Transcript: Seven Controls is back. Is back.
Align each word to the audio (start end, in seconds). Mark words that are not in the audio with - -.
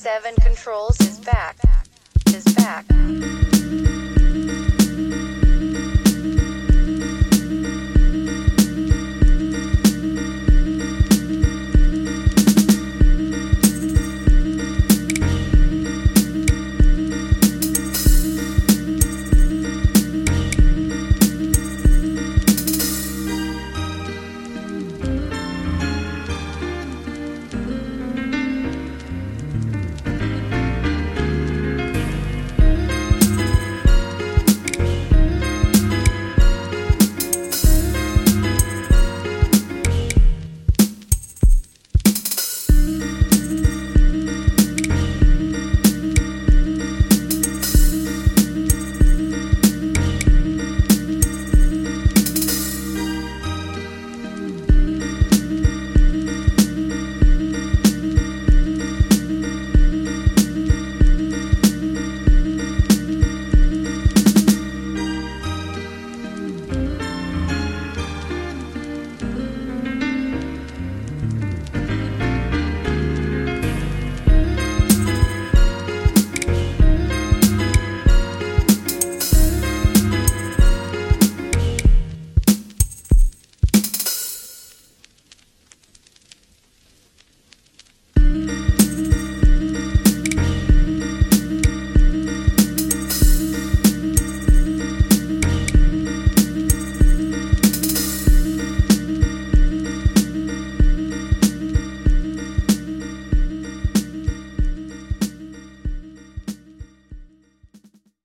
Seven 0.00 0.34
Controls 0.36 0.98
is 1.00 1.20
back. 1.20 1.58
Is 2.28 2.44
back. 2.54 2.86